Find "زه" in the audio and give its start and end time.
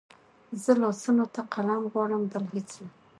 0.63-0.71